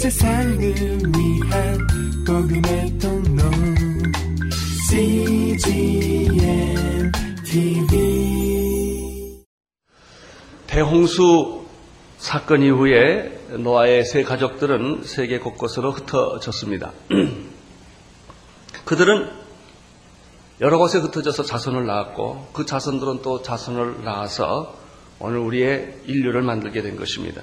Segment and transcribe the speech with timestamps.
[0.00, 1.78] 세상을 위한
[2.26, 3.42] 복음의 통로
[4.88, 6.32] CGM
[7.44, 9.44] TV
[10.66, 11.66] 대홍수
[12.16, 16.92] 사건 이후에 노아의 세 가족들은 세계 곳곳으로 흩어졌습니다.
[18.86, 19.28] 그들은
[20.62, 24.78] 여러 곳에 흩어져서 자손을 낳았고 그 자손들은 또 자손을 낳아서
[25.18, 27.42] 오늘 우리의 인류를 만들게 된 것입니다.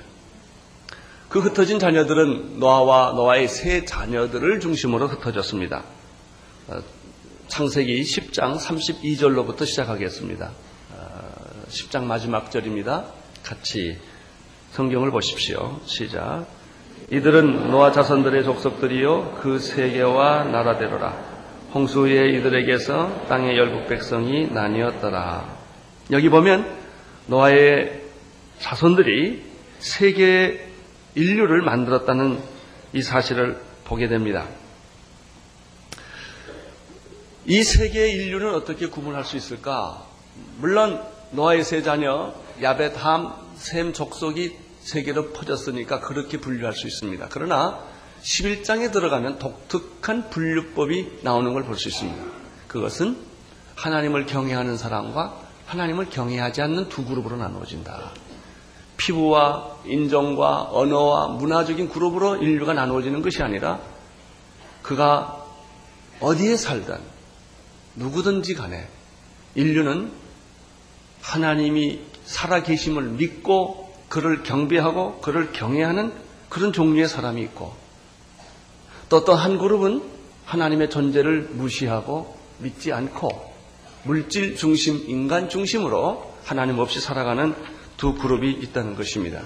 [1.30, 5.84] 그 흩어진 자녀들은 노아와 노아의 세 자녀들을 중심으로 흩어졌습니다.
[6.70, 6.80] 어,
[7.50, 10.52] 창세기 10장 32절로부터 시작하겠습니다.
[11.70, 13.06] 10장 어, 마지막 절입니다.
[13.44, 13.98] 같이
[14.72, 15.80] 성경을 보십시오.
[15.86, 16.46] 시작.
[17.12, 21.38] 이들은 노아 자손들의 족속들이요 그 세계와 나라대로라.
[21.74, 25.58] 홍수 후에 이들에게서 땅의 열국 백성이 나뉘었더라.
[26.12, 26.66] 여기 보면
[27.28, 28.02] 노아의
[28.60, 29.44] 자손들이
[29.80, 30.67] 세계
[31.18, 32.40] 인류를 만들었다는
[32.94, 34.46] 이 사실을 보게 됩니다.
[37.46, 40.06] 이 세계의 인류는 어떻게 구분할 수 있을까?
[40.58, 41.02] 물론
[41.32, 47.28] 노아의 세 자녀 야벳, 함, 셈 족속이 세계로 퍼졌으니까 그렇게 분류할 수 있습니다.
[47.30, 47.80] 그러나
[48.22, 52.24] 11장에 들어가면 독특한 분류법이 나오는 걸 볼 수 있습니다.
[52.68, 53.18] 그것은
[53.76, 58.12] 하나님을 경외하는 사람과 하나님을 경외하지 않는 두 그룹으로 나누어진다.
[58.98, 63.80] 피부와 인종과 언어와 문화적인 그룹으로 인류가 나누어지는 것이 아니라
[64.82, 65.46] 그가
[66.20, 66.98] 어디에 살든
[67.96, 68.88] 누구든지 간에
[69.56, 70.12] 인류는
[71.22, 76.14] 하나님이 살아계심을 믿고 그를 경배하고 그를 경외하는
[76.50, 77.74] 그런 종류의 사람이 있고
[79.10, 80.04] 또또한 그룹은
[80.46, 83.54] 하나님의 존재를 무시하고 믿지 않고
[84.04, 87.54] 물질 중심, 인간 중심으로 하나님 없이 살아가는
[87.98, 89.42] 두 그룹이 있다는 것입니다.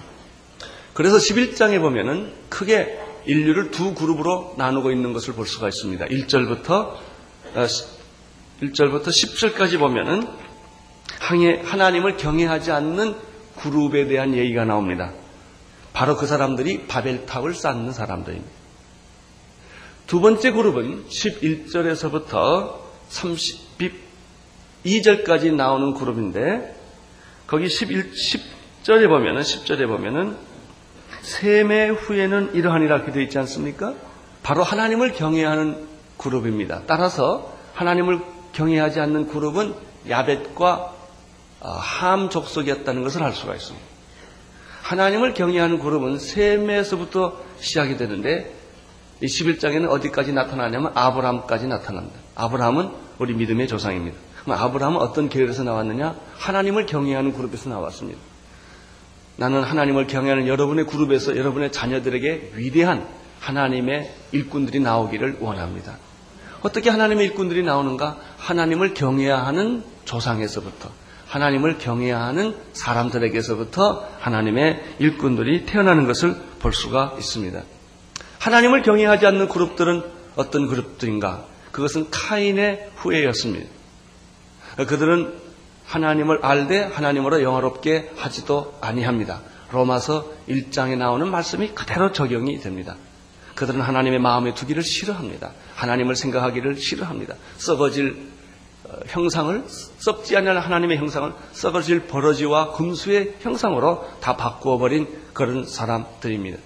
[0.93, 6.05] 그래서 11장에 보면은 크게 인류를 두 그룹으로 나누고 있는 것을 볼 수가 있습니다.
[6.05, 6.95] 1절부터
[8.61, 10.27] 1절부터 어, 10절까지 보면은
[11.63, 13.15] 하나님을 경외하지 않는
[13.57, 15.13] 그룹에 대한 얘기가 나옵니다.
[15.93, 18.51] 바로 그 사람들이 바벨탑을 쌓는 사람들입니다.
[20.07, 22.79] 두 번째 그룹은 11절에서부터
[24.83, 26.80] 32절까지 나오는 그룹인데
[27.51, 30.37] 거기 11, 10절에 보면은 10절에 보면은
[31.21, 33.93] 세매 후에는 이러하니라 이렇게 되어 있지 않습니까?
[34.41, 35.85] 바로 하나님을 경외하는
[36.17, 36.83] 그룹입니다.
[36.87, 38.21] 따라서 하나님을
[38.53, 39.73] 경외하지 않는 그룹은
[40.07, 40.95] 야벳과
[41.59, 43.85] 어, 함 족속이었다는 것을 알 수가 있습니다.
[44.83, 48.55] 하나님을 경외하는 그룹은 셈에서부터 시작이 되는데
[49.21, 52.17] 이 11장에는 어디까지 나타나냐면 아브라함까지 나타납니다.
[52.33, 54.30] 아브라함은 우리 믿음의 조상입니다.
[54.47, 56.15] 아브라함은 어떤 계열에서 나왔느냐?
[56.37, 58.19] 하나님을 경외하는 그룹에서 나왔습니다.
[59.37, 63.07] 나는 하나님을 경외하는 여러분의 그룹에서 여러분의 자녀들에게 위대한
[63.39, 65.97] 하나님의 일꾼들이 나오기를 원합니다.
[66.61, 68.17] 어떻게 하나님의 일꾼들이 나오는가?
[68.37, 70.89] 하나님을 경외하는 조상에서부터
[71.27, 77.63] 하나님을 경외하는 사람들에게서부터 하나님의 일꾼들이 태어나는 것을 볼 수가 있습니다.
[78.39, 80.03] 하나님을 경외하지 않는 그룹들은
[80.35, 81.45] 어떤 그룹들인가?
[81.71, 83.80] 그것은 카인의 후예였습니다.
[84.77, 85.33] 그들은
[85.85, 89.41] 하나님을 알되 하나님으로 영화롭게 하지도 아니합니다.
[89.71, 92.95] 로마서 1장에 나오는 말씀이 그대로 적용이 됩니다.
[93.55, 95.51] 그들은 하나님의 마음에 두기를 싫어합니다.
[95.75, 97.35] 하나님을 생각하기를 싫어합니다.
[97.57, 98.31] 썩어질
[98.85, 106.57] 어, 형상을 썩지 않는 하나님의 형상을 썩어질 버러지와 금수의 형상으로 다 바꾸어 버린 그런 사람들입니다.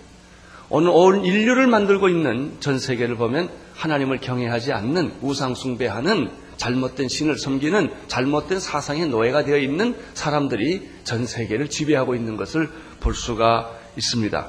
[0.69, 7.37] 오늘 온 인류를 만들고 있는 전 세계를 보면 하나님을 경외하지 않는 우상 숭배하는 잘못된 신을
[7.37, 14.47] 섬기는 잘못된 사상의 노예가 되어 있는 사람들이 전 세계를 지배하고 있는 것을 볼 수가 있습니다.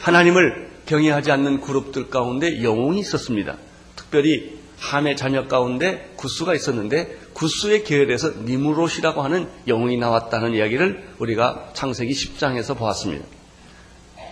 [0.00, 3.56] 하나님을 경외하지 않는 그룹들 가운데 영웅이 있었습니다.
[3.94, 12.12] 특별히 함의 자녀 가운데 구스가 있었는데 구스의 계열에서 니무롯이라고 하는 영웅이 나왔다는 이야기를 우리가 창세기
[12.12, 13.24] 10장에서 보았습니다.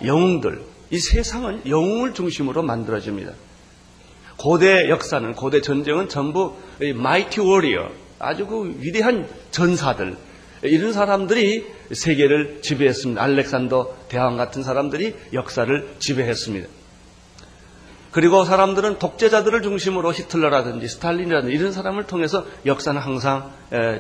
[0.05, 3.33] 영웅들, 이 세상은 영웅을 중심으로 만들어집니다.
[4.41, 6.55] 고대 역사는, 고대 전쟁은 전부
[6.95, 10.17] 마이티 워리어, 아주 그 위대한 전사들,
[10.63, 13.23] 이런 사람들이 세계를 지배했습니다.
[13.23, 16.69] 알렉산더 대왕 같은 사람들이 역사를 지배했습니다.
[18.13, 23.53] 그리고 사람들은 독재자들을 중심으로 히틀러라든지 스탈린이라든지 이런 사람을 통해서 역사는 항상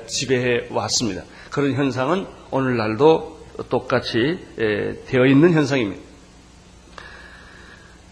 [0.06, 1.22] 지배해 왔습니다.
[1.50, 6.09] 그런 현상은 오늘날도 똑같이 되어 있는 현상입니다.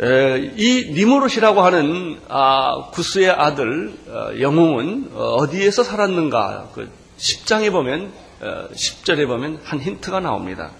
[0.00, 6.70] 이 니무롯이라고 하는 아, 구스의 아들 어, 영웅은 어디에서 살았는가?
[7.18, 10.70] 10장에 그 보면 10절에 보면 한 힌트가 나옵니다.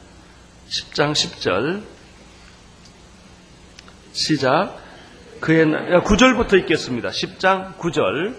[0.68, 1.82] 10장 10절
[4.12, 4.76] 시작.
[5.40, 7.08] 그의 나- 9절부터 읽겠습니다.
[7.10, 8.36] 10장 9절.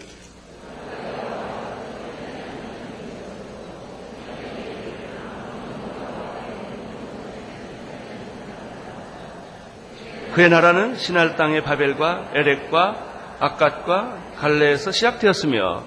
[10.39, 15.83] 그의 나라는 신할 땅의 바벨과 에렉과 아갓과 갈레에서 시작되었으며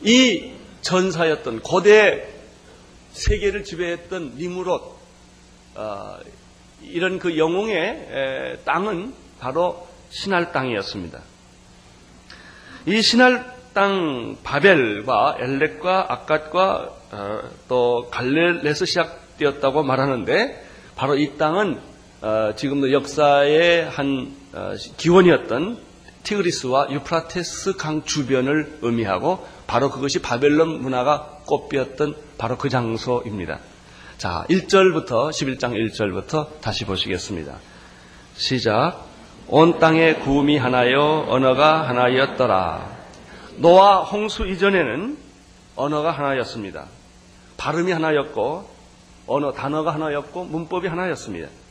[0.00, 2.28] 이 전사였던 고대
[3.12, 4.98] 세계를 지배했던 니무롯
[5.76, 6.16] 어,
[6.82, 11.20] 이런 그 영웅의 에, 땅은 바로 신할 땅이었습니다.
[12.86, 20.66] 이 신할 땅 바벨과 엘렉과 아갓과 어, 또 갈렐에서 시작되었다고 말하는데
[20.96, 21.94] 바로 이 땅은
[22.26, 25.78] 어, 지금도 역사의 한 어, 기원이었던
[26.24, 33.60] 티그리스와 유프라테스 강 주변을 의미하고 바로 그것이 바벨론 문화가 꽃피었던 바로 그 장소입니다.
[34.18, 37.58] 자, 1절부터 11장 1절부터 다시 보시겠습니다.
[38.34, 39.04] 시작.
[39.46, 42.90] 온 땅에 구음이 하나요 언어가 하나였더라.
[43.58, 45.16] 노아 홍수 이전에는
[45.76, 46.86] 언어가 하나였습니다.
[47.56, 48.68] 발음이 하나였고
[49.28, 51.65] 언어 단어가 하나였고 문법이 하나였습니다.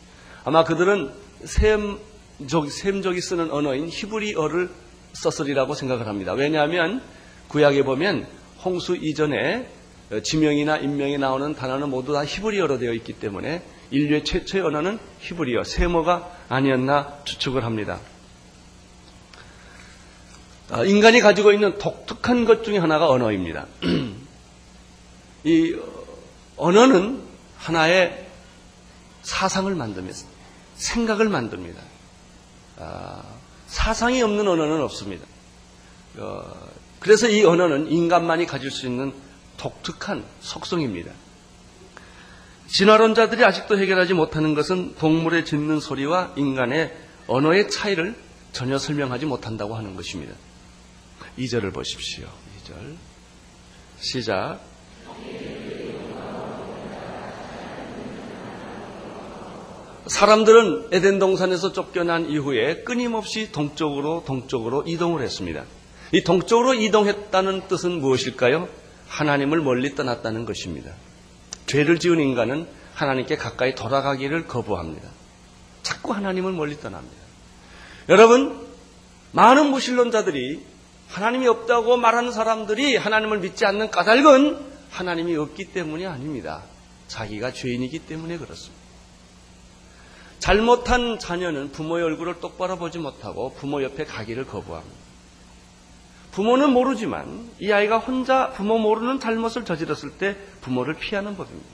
[0.46, 1.12] 아마 그들은
[1.44, 4.70] 셈족 셈족이 쓰는 언어인 히브리어를
[5.14, 6.34] 썼으리라고 생각을 합니다.
[6.34, 7.02] 왜냐하면
[7.48, 8.28] 구약에 보면
[8.64, 9.68] 홍수 이전에
[10.12, 15.64] 어, 지명이나 인명이 나오는 단어는 모두 다 히브리어로 되어 있기 때문에 인류의 최초의 언어는 히브리어,
[15.64, 18.00] 세모가 아니었나 추측을 합니다.
[20.70, 23.66] 아, 인간이 가지고 있는 독특한 것 중에 하나가 언어입니다.
[25.44, 25.76] 이
[26.58, 27.24] 언어는
[27.58, 28.28] 하나의
[29.24, 30.35] 사상을 만듭니다.
[30.76, 31.82] 생각을 만듭니다.
[32.78, 33.24] 아,
[33.68, 35.26] 사상이 없는 언어는 없습니다.
[36.18, 36.70] 어,
[37.00, 39.14] 그래서 이 언어는 인간만이 가질 수 있는
[39.58, 41.12] 독특한 속성입니다.
[42.68, 46.96] 진화론자들이 아직도 해결하지 못하는 것은 동물의 짖는 소리와 인간의
[47.28, 48.16] 언어의 차이를
[48.52, 50.34] 전혀 설명하지 못한다고 하는 것입니다.
[51.38, 52.28] 2절을 보십시오.
[52.64, 52.96] 2절.
[54.00, 54.75] 시작.
[60.08, 65.64] 사람들은 에덴 동산에서 쫓겨난 이후에 끊임없이 동쪽으로 동쪽으로 이동을 했습니다.
[66.12, 68.70] 이 동쪽으로 이동했다는 뜻은 무엇일까요?
[69.08, 70.92] 하나님을 멀리 떠났다는 것입니다.
[71.66, 75.10] 죄를 지은 인간은 하나님께 가까이 돌아가기를 거부합니다.
[75.82, 77.18] 자꾸 하나님을 멀리 떠납니다.
[78.10, 78.64] 여러분,
[79.32, 80.62] 많은 무신론자들이
[81.10, 84.60] 하나님이 없다고 말하는 사람들이 하나님을 믿지 않는 까닭은
[84.92, 86.64] 하나님이 없기 때문이 아닙니다.
[87.08, 88.85] 자기가 죄인이기 때문에 그렇습니다.
[90.46, 94.96] 잘못한 자녀는 부모의 얼굴을 똑바로 보지 못하고 부모 옆에 가기를 거부합니다.
[96.34, 101.68] 부모는 모르지만 이 아이가 혼자 부모 모르는 잘못을 저질렀을 때 부모를 피하는 법입니다.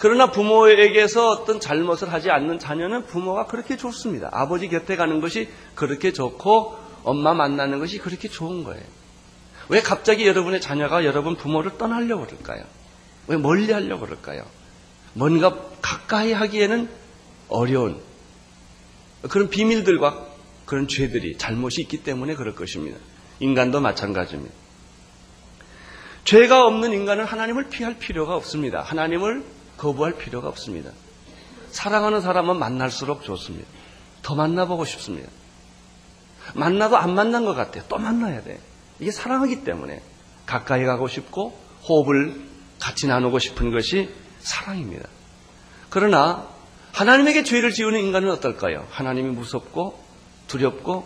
[0.00, 4.30] 그러나 부모에게서 어떤 잘못을 하지 않는 자녀는 부모가 그렇게 좋습니다.
[4.32, 8.82] 아버지 곁에 가는 것이 그렇게 좋고 엄마 만나는 것이 그렇게 좋은 거예요.
[9.68, 12.64] 왜 갑자기 여러분의 자녀가 여러분 부모를 떠나려고 그럴까요?
[13.28, 14.42] 왜 멀리 하려고 그럴까요?
[15.12, 17.03] 뭔가 가까이 하기에는
[17.48, 18.00] 어려운
[19.28, 20.26] 그런 비밀들과
[20.66, 22.98] 그런 죄들이 잘못이 있기 때문에 그럴 것입니다.
[23.40, 24.54] 인간도 마찬가지입니다.
[26.24, 28.82] 죄가 없는 인간은 하나님을 피할 필요가 없습니다.
[28.82, 29.44] 하나님을
[29.76, 30.90] 거부할 필요가 없습니다.
[31.70, 33.68] 사랑하는 사람은 만날수록 좋습니다.
[34.22, 35.28] 더 만나보고 싶습니다.
[36.54, 37.84] 만나도 안 만난 것 같아요.
[37.88, 38.60] 또 만나야 돼.
[39.00, 40.02] 이게 사랑하기 때문에
[40.46, 42.40] 가까이 가고 싶고 호흡을
[42.78, 45.08] 같이 나누고 싶은 것이 사랑입니다.
[45.90, 46.48] 그러나
[46.94, 48.86] 하나님에게 죄를 지우는 인간은 어떨까요?
[48.88, 50.00] 하나님이 무섭고
[50.46, 51.04] 두렵고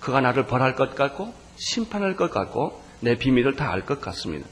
[0.00, 4.48] 그가 나를 벌할 것 같고 심판할 것 같고 내 비밀을 다 알 것 같습니다.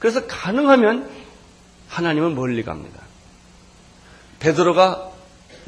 [0.00, 1.08] 그래서 가능하면
[1.88, 3.00] 하나님은 멀리 갑니다.
[4.40, 5.12] 베드로가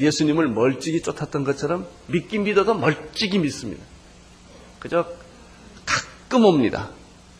[0.01, 3.83] 예수님을 멀찍이 쫓았던 것처럼 믿긴 믿어도 멀찍이 믿습니다.
[4.79, 5.07] 그저
[5.85, 6.89] 가끔 옵니다.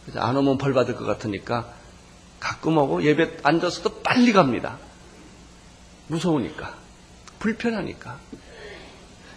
[0.05, 1.73] 그저 안 오면 벌 받을 것 같으니까
[2.39, 4.77] 가끔 오고 예배 앉아서도 빨리 갑니다.
[6.07, 6.80] 무서우니까.
[7.41, 8.19] 불편하니까.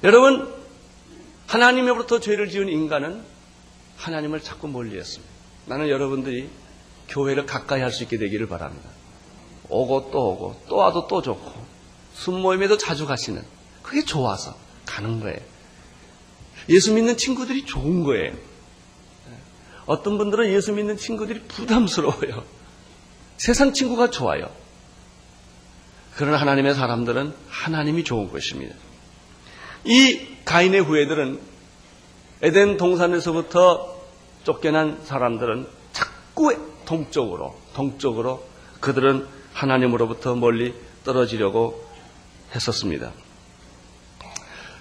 [0.04, 0.52] 여러분,
[1.46, 3.22] 하나님으로부터 죄를 지은 인간은
[3.96, 5.32] 하나님을 자꾸 멀리 했습니다.
[5.66, 6.48] 나는 여러분들이
[7.08, 8.88] 교회를 가까이 할 수 있게 되기를 바랍니다.
[9.68, 11.52] 오고 또 오고 또 와도 또 좋고
[12.14, 13.42] 순모임에도 자주 가시는
[13.82, 15.38] 그게 좋아서 가는 거예요.
[16.68, 18.34] 예수 믿는 친구들이 좋은 거예요.
[19.86, 22.44] 어떤 분들은 예수 믿는 친구들이 부담스러워요.
[23.36, 24.50] 세상 친구가 좋아요.
[26.16, 28.74] 그러나 하나님의 사람들은 하나님이 좋은 것입니다.
[29.84, 31.40] 이 가인의 후예들은
[32.42, 33.94] 에덴 동산에서부터
[34.44, 36.54] 쫓겨난 사람들은 자꾸
[36.84, 38.44] 동쪽으로, 동쪽으로
[38.80, 41.84] 그들은 하나님으로부터 멀리 떨어지려고
[42.54, 43.12] 했었습니다.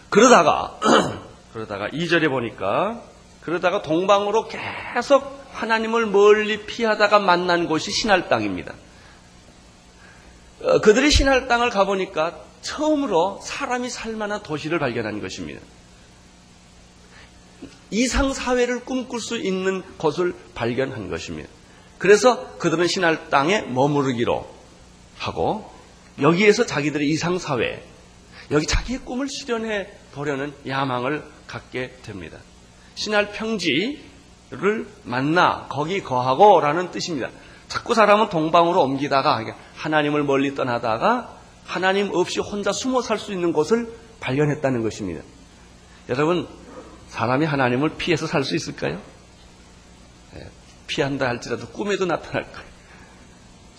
[0.10, 0.80] 그러다가
[1.54, 3.02] 그러다가 2절에 보니까
[3.42, 8.74] 그러다가 동방으로 계속 하나님을 멀리 피하다가 만난 곳이 신할 땅입니다.
[10.64, 15.62] 어, 그들이 신할 땅을 가보니까 처음으로 사람이 살만한 도시를 발견한 것입니다.
[17.92, 21.50] 이상 사회를 꿈꿀 수 있는 곳을 발견한 것입니다.
[22.00, 24.50] 그래서 그들은 신할 땅에 머무르기로
[25.18, 25.72] 하고
[26.22, 27.84] 여기에서 자기들의 이상 사회,
[28.52, 32.40] 여기 자기의 꿈을 실현해 보려는 야망을 갖게 됩니다.
[32.96, 37.30] 신할 평지를 만나 거기 거하고라는 뜻입니다.
[37.74, 43.92] 자꾸 사람은 동방으로 옮기다가 하나님을 멀리 떠나다가 하나님 없이 혼자 숨어 살 수 있는 곳을
[44.20, 45.24] 발견했다는 것입니다.
[46.08, 46.48] 여러분
[47.08, 49.02] 사람이 하나님을 피해서 살 수 있을까요?
[50.36, 50.48] 예,
[50.86, 52.68] 피한다 할지라도 꿈에도 나타날 거예요.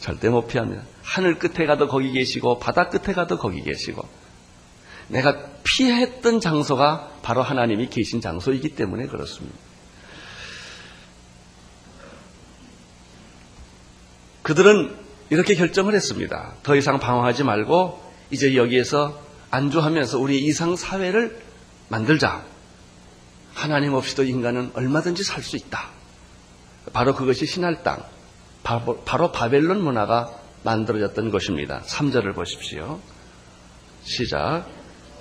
[0.01, 0.83] 절대 못 피합니다.
[1.05, 4.03] 하늘 끝에 가도 거기 계시고 바다 끝에 가도 거기 계시고
[5.07, 9.57] 내가 피했던 장소가 바로 하나님이 계신 장소이기 때문에 그렇습니다.
[14.45, 14.95] 그들은
[15.31, 16.53] 이렇게 결정을 했습니다.
[16.63, 19.19] 더 이상 방황하지 말고 이제 여기에서
[19.51, 21.41] 안주하면서 우리 이상 사회를
[21.89, 22.45] 만들자.
[23.55, 25.89] 하나님 없이도 인간은 얼마든지 살 수 있다.
[26.93, 28.03] 바로 그것이 신할 땅,
[28.63, 30.31] 바로 바벨론 문화가
[30.63, 31.81] 만들어졌던 것입니다.
[31.87, 33.01] 3절을 보십시오.
[34.03, 34.67] 시작.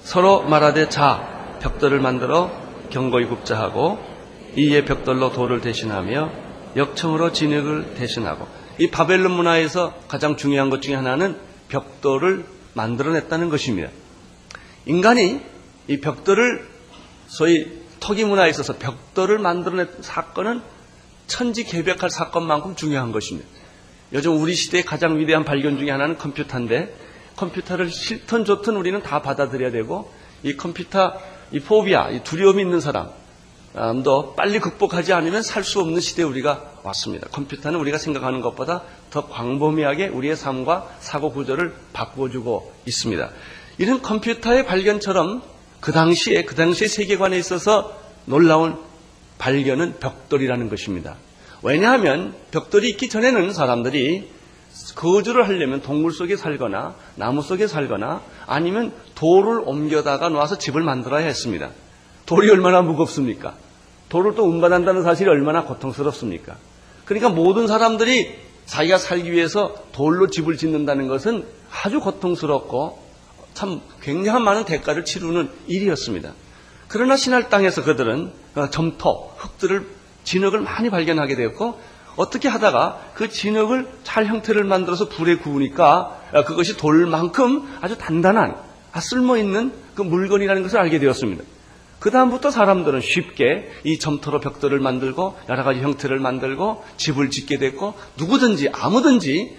[0.04, 2.52] 서로 말하되 자, 벽돌을 만들어
[2.90, 4.00] 경고히 굽자하고
[4.58, 6.32] 이에 벽돌로 돌을 대신하며
[6.76, 11.38] 역청으로 진흙을 대신하고 이 바벨론 문화에서 가장 중요한 것 중에 하나는
[11.70, 13.90] 벽돌을 만들어냈다는 것입니다.
[14.86, 15.42] 인간이
[15.88, 16.68] 이 벽돌을
[17.28, 20.62] 소위 토기 문화에 있어서 벽돌을 만들어낸 사건은
[21.28, 23.48] 천지개벽할 사건만큼 중요한 것입니다.
[24.12, 26.96] 요즘 우리 시대의 가장 위대한 발견 중에 하나는 컴퓨터인데
[27.36, 30.12] 컴퓨터를 싫든 좋든 우리는 다 받아들여야 되고
[30.44, 31.20] 이 컴퓨터
[31.52, 33.10] 이 포비아 이 두려움이 있는 사람
[34.04, 37.28] 도 빨리 극복하지 않으면 살 수 없는 시대에 우리가 왔습니다.
[37.30, 43.30] 컴퓨터는 우리가 생각하는 것보다 더 광범위하게 우리의 삶과 사고 구조를 바꿔주고 있습니다.
[43.80, 45.42] 이런 컴퓨터의 발견처럼
[45.80, 48.78] 그 당시에 그 당시의 세계관에 있어서 놀라운
[49.40, 51.16] 발견은 벽돌이라는 것입니다.
[51.64, 54.30] 왜냐하면 벽돌이 있기 전에는 사람들이
[54.96, 61.72] 거주를 하려면 동물 속에 살거나 나무 속에 살거나 아니면 돌을 옮겨다가 놔서 집을 만들어야 했습니다.
[62.26, 63.56] 돌이 얼마나 무겁습니까?
[64.14, 66.56] 돌을 또 운반한다는 사실이 얼마나 고통스럽습니까?
[67.04, 68.36] 그러니까 모든 사람들이
[68.68, 73.00] 자기가 살기 위해서 돌로 집을 짓는다는 것은 아주 고통스럽고
[73.56, 76.32] 참 굉장한 많은 대가를 치르는 일이었습니다.
[76.88, 79.88] 그러나 신할 땅에서 그들은 어, 점토, 흙들을
[80.24, 81.80] 진흙을 많이 발견하게 되었고
[82.16, 88.58] 어떻게 하다가 그 진흙을 잘 형태를 만들어서 불에 구우니까 어, 그것이 돌만큼 아주 단단한
[88.92, 91.44] 아, 쓸모 있는 그 물건이라는 것을 알게 되었습니다.
[92.04, 97.94] 그 다음부터 사람들은 쉽게 이 점토로 벽돌을 만들고 여러 가지 형태를 만들고 집을 짓게 됐고
[98.18, 99.56] 누구든지 아무든지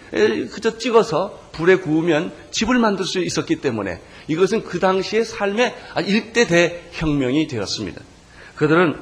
[0.52, 3.98] 그저 찍어서 불에 구우면 집을 만들 수 있었기 때문에
[4.28, 5.74] 이것은 그 당시의 삶의
[6.06, 8.02] 일대 대혁명이 되었습니다.
[8.56, 9.00] 그들은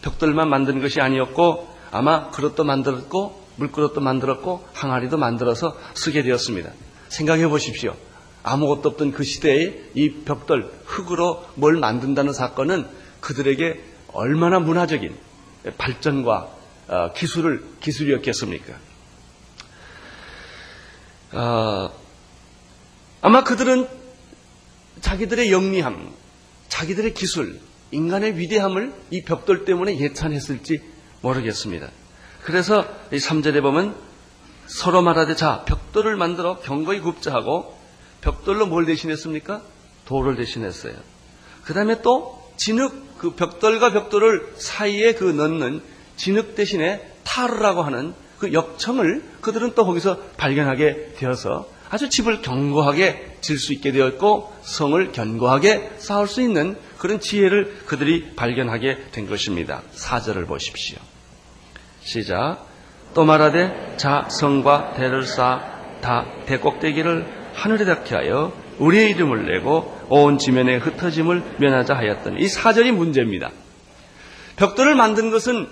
[0.00, 6.70] 벽돌만 만드는 것이 아니었고 아마 그릇도 만들었고 물그릇도 만들었고 항아리도 만들어서 쓰게 되었습니다.
[7.10, 7.94] 생각해 보십시오.
[8.42, 12.86] 아무것도 없던 그 시대에 이 벽돌, 흙으로 뭘 만든다는 사건은
[13.20, 13.80] 그들에게
[14.12, 15.14] 얼마나 문화적인
[15.76, 16.50] 발전과
[16.88, 18.74] 어, 기술을, 기술이었겠습니까?
[21.32, 21.90] 어,
[23.20, 23.86] 아마 그들은
[25.00, 26.12] 자기들의 영리함,
[26.68, 27.60] 자기들의 기술,
[27.92, 30.82] 인간의 위대함을 이 벽돌 때문에 예찬했을지
[31.20, 31.90] 모르겠습니다.
[32.42, 33.94] 그래서 이 3절에 보면
[34.66, 37.79] 서로 말하되 자, 벽돌을 만들어 경거히 굽자하고
[38.20, 39.62] 벽돌로 뭘 대신했습니까?
[40.06, 40.94] 돌을 대신했어요.
[41.64, 45.82] 그 다음에 또 진흙, 그 벽돌과 벽돌을 사이에 그 넣는
[46.16, 53.58] 진흙 대신에 타르라고 하는 그 역청을 그들은 또 거기서 발견하게 되어서 아주 집을 견고하게 질
[53.58, 59.82] 수 있게 되었고 성을 견고하게 쌓을 수 있는 그런 지혜를 그들이 발견하게 된 것입니다.
[59.92, 60.98] 사절을 보십시오.
[62.02, 62.66] 시작.
[63.14, 70.38] 또 말하되 자 성과 대를 쌓아 다 대꼭대기를 하늘에 닿게 하여 우리의 이름을 내고 온
[70.38, 73.50] 지면에 흩어짐을 면하자 하였더니 이 사절이 문제입니다.
[74.56, 75.68] 벽돌을 만든 것은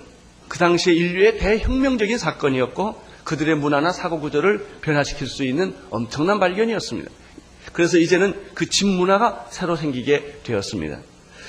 [0.49, 7.11] 그 당시에 인류의 대혁명적인 사건이었고 그들의 문화나 사고 구조를 변화시킬 수 있는 엄청난 발견이었습니다.
[7.73, 10.99] 그래서 이제는 그 집 문화가 새로 생기게 되었습니다.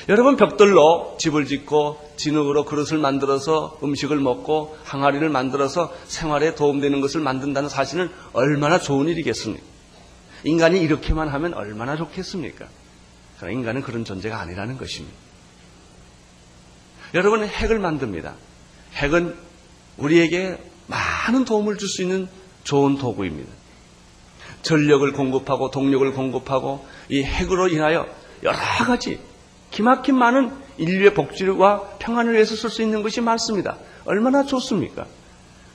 [0.07, 7.67] 여러분 벽돌로 집을 짓고 진흙으로 그릇을 만들어서 음식을 먹고 항아리를 만들어서 생활에 도움되는 것을 만든다는
[7.67, 9.78] 사실은 얼마나 좋은 일이겠습니까?
[10.43, 12.67] 인간이 이렇게만 하면 얼마나 좋겠습니까?
[13.37, 15.15] 그러나 인간은 그런 존재가 아니라는 것입니다.
[17.13, 18.35] 여러분 핵을 만듭니다.
[18.93, 19.35] 핵은
[19.97, 22.27] 우리에게 많은 도움을 줄 수 있는
[22.63, 23.51] 좋은 도구입니다.
[24.61, 28.07] 전력을 공급하고 동력을 공급하고 이 핵으로 인하여
[28.43, 29.19] 여러 가지
[29.71, 33.77] 기막힌 많은 인류의 복지와 평안을 위해서 쓸 수 있는 것이 많습니다.
[34.05, 35.05] 얼마나 좋습니까?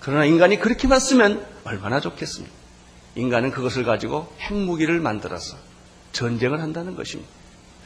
[0.00, 2.63] 그러나 인간이 그렇게만 쓰면 얼마나 좋겠습니까?
[3.16, 5.56] 인간은 그것을 가지고 핵무기를 만들어서
[6.12, 7.30] 전쟁을 한다는 것입니다.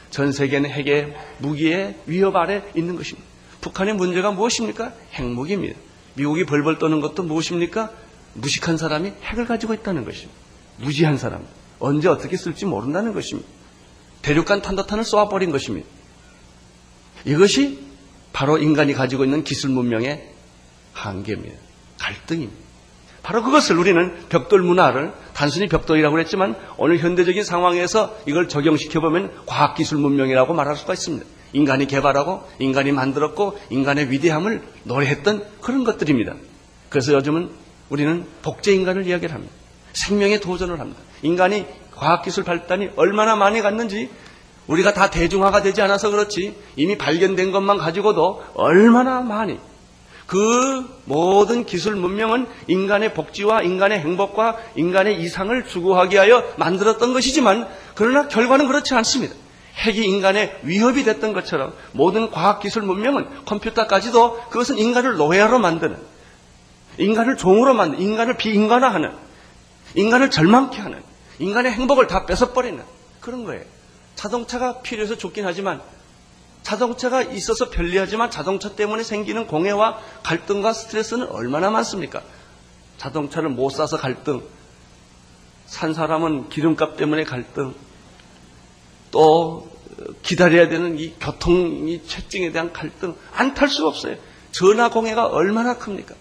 [0.09, 3.27] 전 세계는 핵의 무기의 위협 아래 있는 것입니다.
[3.61, 4.93] 북한의 문제가 무엇입니까?
[5.13, 5.77] 핵무기입니다.
[6.15, 7.91] 미국이 벌벌 떠는 것도 무엇입니까?
[8.33, 10.33] 무식한 사람이 핵을 가지고 있다는 것입니다.
[10.77, 11.45] 무지한 사람.
[11.79, 13.47] 언제 어떻게 쓸지 모른다는 것입니다.
[14.21, 15.87] 대륙간 탄도탄을 쏘아버린 것입니다.
[17.25, 17.79] 이것이
[18.33, 20.33] 바로 인간이 가지고 있는 기술 문명의
[20.93, 21.55] 한계입니다.
[21.99, 22.68] 갈등입니다.
[23.29, 29.75] 바로 그것을 우리는 벽돌 문화를 단순히 벽돌이라고 그랬지만 오늘 현대적인 상황에서 이걸 적용시켜 보면 과학
[29.75, 31.27] 기술 문명이라고 말할 수가 있습니다.
[31.53, 36.33] 인간이 개발하고 인간이 만들었고 인간의 위대함을 노래했던 그런 것들입니다.
[36.89, 37.51] 그래서 요즘은
[37.89, 39.53] 우리는 복제 인간을 이야기를 합니다.
[39.93, 40.99] 생명에 도전을 합니다.
[41.21, 44.09] 인간이 과학기술 발달이 얼마나 많이 갔는지
[44.65, 49.59] 우리가 다 대중화가 되지 않아서 그렇지 이미 발견된 것만 가지고도 얼마나 많이
[50.29, 58.27] 그 모든 기술 문명은 인간의 복지와 인간의 행복과 인간의 이상을 추구하기 위하여 만들었던 것이지만 그러나
[58.27, 59.33] 결과는 그렇지 않습니다.
[59.77, 65.97] 핵이 인간의 위협이 됐던 것처럼 모든 과학기술 문명은 컴퓨터까지도 그것은 인간을 노예로 만드는
[66.99, 69.11] 인간을 종으로 만드는 인간을 비인간화하는
[69.95, 71.01] 인간을 절망케 하는
[71.39, 72.79] 인간의 행복을 다 뺏어버리는
[73.19, 73.63] 그런 거예요.
[74.13, 75.81] 자동차가 필요해서 좋긴 하지만
[76.63, 82.21] 자동차가 있어서 편리하지만 자동차 때문에 생기는 공해와 갈등과 스트레스는 얼마나 많습니까?
[82.97, 84.41] 자동차를 못 사서 갈등,
[85.65, 87.73] 산 사람은 기름값 때문에 갈등,
[89.11, 89.69] 또
[90.21, 94.15] 기다려야 되는 이 교통 이 채증에 대한 갈등, 안 탈 수가 없어요.
[94.51, 96.15] 전화 공해가 얼마나 큽니까?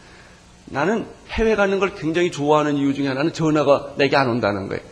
[0.66, 4.83] 나는 해외 가는 걸 굉장히 좋아하는 이유 중에 하나는 전화가 내게 안 온다는 거예요.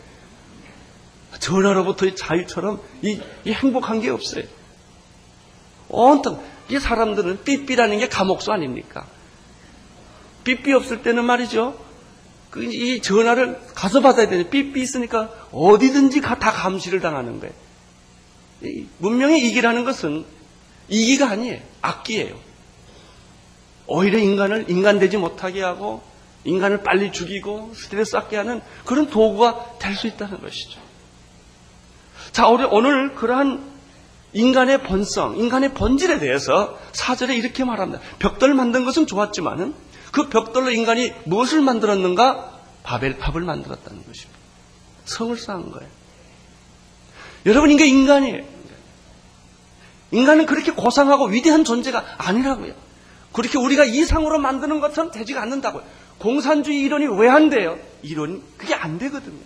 [1.39, 4.43] 전화로부터의 자유처럼 이, 이 행복한 게 없어요.
[5.89, 9.05] 온통 이 사람들은 삐삐라는 게 감옥수 아닙니까?
[10.43, 11.77] 삐삐 없을 때는 말이죠.
[12.49, 17.53] 그이 전화를 가서 받아야 되는 삐삐 있으니까 어디든지 다 감시를 당하는 거예요.
[18.97, 20.25] 문명의 이기라는 것은
[20.89, 21.59] 이기가 아니에요.
[21.81, 22.35] 악기예요.
[23.85, 26.01] 오히려 인간을 인간되지 못하게 하고
[26.43, 30.79] 인간을 빨리 죽이고 스트레스 받게 하는 그런 도구가 될 수 있다는 것이죠.
[32.31, 33.76] 자, 오늘 그러한
[34.33, 38.01] 인간의 본성, 인간의 본질에 대해서 사절에 이렇게 말합니다.
[38.19, 39.73] 벽돌 만든 것은 좋았지만은
[40.11, 42.53] 그 벽돌로 인간이 무엇을 만들었는가?
[42.83, 44.39] 바벨탑을 만들었다는 것입니다.
[45.05, 45.89] 성을 쌓은 거예요.
[47.45, 48.43] 여러분, 이게 인간이에요.
[50.11, 52.73] 인간은 그렇게 고상하고 위대한 존재가 아니라고요.
[53.33, 55.83] 그렇게 우리가 이상으로 만드는 것처럼 되지가 않는다고요.
[56.17, 57.77] 공산주의 이론이 왜 안 돼요?
[58.01, 59.37] 이론, 그게 안 되거든요.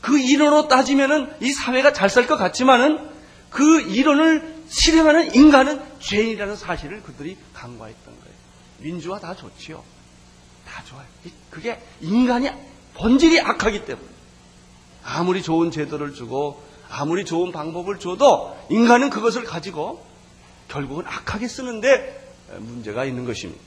[0.00, 3.11] 그 이론으로 따지면은 이 사회가 잘 살 것 같지만은
[3.52, 8.34] 그 이론을 실행하는 인간은 죄인이라는 사실을 그들이 간과했던 거예요.
[8.78, 9.84] 민주화 다 좋지요.
[10.66, 11.06] 다 좋아요.
[11.50, 12.50] 그게 인간이
[12.94, 14.08] 본질이 악하기 때문에
[15.04, 20.04] 아무리 좋은 제도를 주고 아무리 좋은 방법을 줘도 인간은 그것을 가지고
[20.68, 23.62] 결국은 악하게 쓰는데 문제가 있는 것입니다.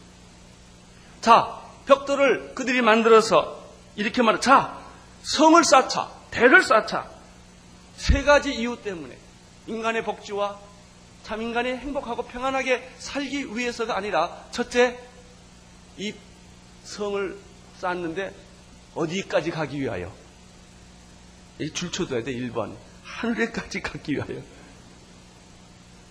[1.22, 3.64] 자, 벽돌을 그들이 만들어서
[3.96, 4.40] 이렇게 말해.
[4.40, 4.80] 자,
[5.24, 7.10] 성을 쌓자, 대를 쌓자.
[7.98, 9.18] 세 가지 이유 때문에
[9.68, 10.60] 인간의 복지와
[11.24, 15.00] 참 인간이 행복하고 평안하게 살기 위해서가 아니라 첫째
[15.98, 16.14] 이
[16.84, 17.38] 성을
[17.78, 18.34] 쌓는데
[18.94, 20.14] 어디까지 가기 위하여?
[21.74, 22.76] 줄 쳐둬야 돼 1번.
[23.04, 24.42] 하늘에까지 가기 위하여.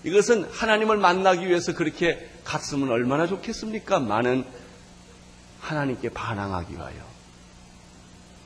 [0.04, 4.00] 이것은 하나님을 만나기 위해서 그렇게 갔으면 얼마나 좋겠습니까?
[4.00, 4.44] 많은
[5.60, 7.14] 하나님께 반항하기 위하여.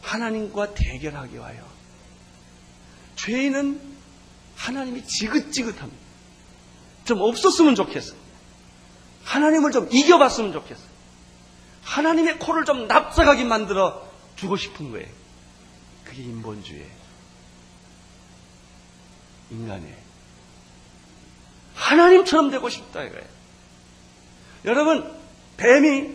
[0.03, 1.66] 하나님과 대결하기 위하여.
[3.16, 3.88] 죄인은
[4.59, 6.03] 하나님이 지긋지긋합니다.
[7.05, 8.14] 좀 없었으면 좋겠어.
[9.25, 10.83] 하나님을 좀 이겨봤으면 좋겠어.
[11.85, 15.07] 하나님의 코를 좀 납작하게 만들어 주고 싶은 거예요.
[16.05, 16.99] 그게 인본주의예요.
[19.51, 19.97] 인간의
[21.75, 23.25] 하나님처럼 되고 싶다 이거예요.
[24.64, 25.11] 여러분
[25.57, 26.14] 뱀이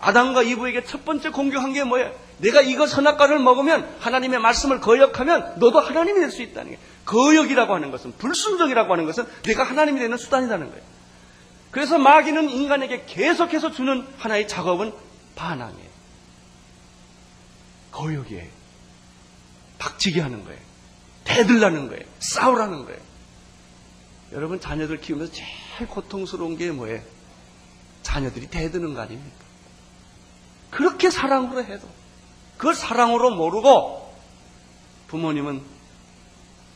[0.00, 2.12] 아담과 이브에게 첫 번째 공격한 게 뭐예요?
[2.40, 6.78] 내가 이거 선악과를 먹으면 하나님의 말씀을 거역하면 너도 하나님이 될 수 있다는 거예요.
[7.04, 10.82] 거역이라고 하는 것은 불순종이라고 하는 것은 내가 하나님이 되는 수단이라는 거예요.
[11.70, 14.92] 그래서 마귀는 인간에게 계속해서 주는 하나의 작업은
[15.36, 15.90] 반항이에요.
[17.92, 18.48] 거역이에요.
[19.78, 20.60] 박치기 하는 거예요.
[21.24, 22.02] 대들라는 거예요.
[22.18, 23.00] 싸우라는 거예요.
[24.32, 27.02] 여러분 자녀들 키우면서 제일 고통스러운 게 뭐예요?
[28.02, 29.44] 자녀들이 대드는 거 아닙니까?
[30.70, 31.88] 그렇게 사랑으로 해도
[32.60, 34.14] 그걸 사랑으로 모르고
[35.08, 35.62] 부모님은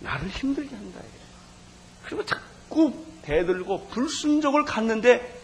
[0.00, 0.98] 나를 힘들게 한다.
[2.06, 5.38] 그리고 자꾸 대들고 불순종을 갖는데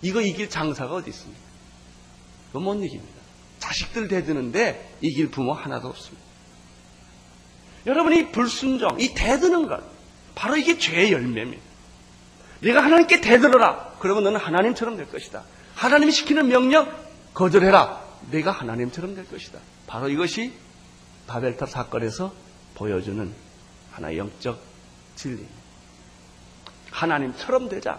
[0.00, 1.42] 이거 이길 장사가 어디 있습니까?
[2.46, 3.20] 그건 못 이깁니다.
[3.58, 6.24] 자식들 대드는데 이길 부모 하나도 없습니다.
[7.86, 9.82] 여러분 이 불순종, 이 대드는 것
[10.36, 11.64] 바로 이게 죄의 열매입니다.
[12.60, 13.96] 네가 하나님께 대들어라.
[13.98, 15.42] 그러면 너는 하나님처럼 될 것이다.
[15.74, 16.88] 하나님이 시키는 명령
[17.34, 18.08] 거절해라.
[18.30, 19.58] 내가 하나님처럼 될 것이다.
[19.90, 20.52] 바로 이것이
[21.26, 22.32] 바벨탑 사건에서
[22.76, 23.34] 보여주는
[23.90, 24.60] 하나의 영적
[25.16, 25.60] 진리입니다.
[26.92, 27.98] 하나님처럼 되자.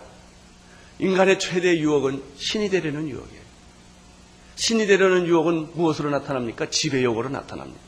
[0.99, 3.41] 인간의 최대 유혹은 신이 되려는 유혹이에요.
[4.55, 6.69] 신이 되려는 유혹은 무엇으로 나타납니까?
[6.69, 7.81] 지배욕으로 나타납니다.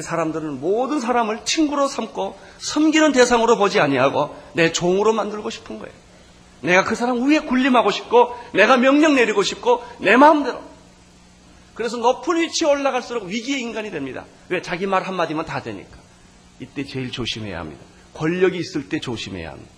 [0.00, 5.92] 사람들은 모든 사람을 친구로 삼고 섬기는 대상으로 보지 아니하고 내 종으로 만들고 싶은 거예요.
[6.60, 10.69] 내가 그 사람 위에 군림하고 싶고 내가 명령 내리고 싶고 내 마음대로.
[11.74, 14.24] 그래서 높은 위치에 올라갈수록 위기의 인간이 됩니다.
[14.48, 14.60] 왜?
[14.60, 15.98] 자기 말 한마디면 다 되니까.
[16.58, 17.82] 이때 제일 조심해야 합니다.
[18.14, 19.70] 권력이 있을 때 조심해야 합니다.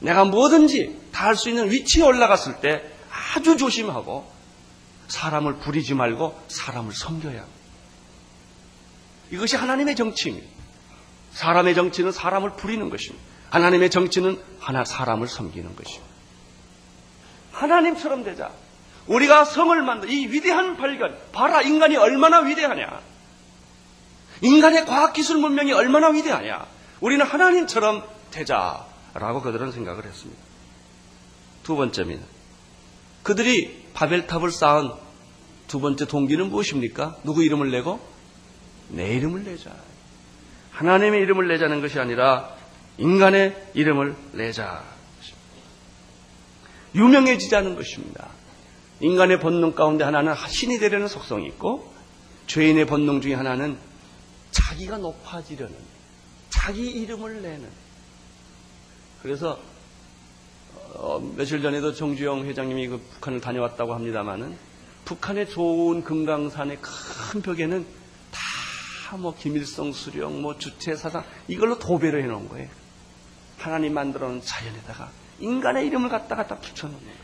[0.00, 2.82] 내가 뭐든지 다 할 수 있는 위치에 올라갔을 때
[3.34, 4.30] 아주 조심하고
[5.08, 7.56] 사람을 부리지 말고 사람을 섬겨야 합니다.
[9.30, 10.46] 이것이 하나님의 정치입니다.
[11.32, 13.24] 사람의 정치는 사람을 부리는 것입니다.
[13.50, 16.06] 하나님의 정치는 하나 사람을 섬기는 것입니다.
[17.52, 18.50] 하나님처럼 되자.
[19.06, 23.00] 우리가 성을 만든 이 위대한 발견, 봐라 인간이 얼마나 위대하냐.
[24.42, 26.66] 인간의 과학기술 문명이 얼마나 위대하냐.
[27.00, 30.42] 우리는 하나님처럼 되자라고 그들은 생각을 했습니다.
[31.62, 32.24] 두 번째입니다.
[33.22, 34.92] 그들이 바벨탑을 쌓은
[35.68, 37.16] 두 번째 동기는 무엇입니까?
[37.24, 38.00] 누구 이름을 내고?
[38.88, 39.70] 내 이름을 내자.
[40.72, 42.54] 하나님의 이름을 내자는 것이 아니라
[42.98, 44.84] 인간의 이름을 내자.
[46.94, 48.28] 유명해지자는 것입니다.
[49.00, 51.92] 인간의 본능 가운데 하나는 신이 되려는 속성이 있고
[52.46, 53.76] 죄인의 본능 중에 하나는
[54.50, 55.74] 자기가 높아지려는
[56.50, 57.68] 자기 이름을 내는
[59.22, 59.58] 그래서
[60.94, 64.56] 어, 며칠 전에도 정주영 회장님이 그 북한을 다녀왔다고 합니다마는
[65.04, 67.84] 북한의 좋은 금강산의 큰 벽에는
[68.32, 68.66] 다
[69.14, 72.68] 뭐 김일성 수령, 뭐 주체 사상 이걸로 도배를 해놓은 거예요.
[73.58, 76.60] 하나님 만들어 놓은 자연에다가 인간의 이름을 갖다가 딱
[76.98, 77.15] 거예요.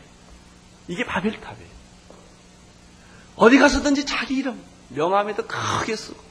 [0.87, 1.73] 이게 바벨탑이에요.
[3.35, 6.21] 어디 가서든지 자기 이름 명함에도 크게 쓰고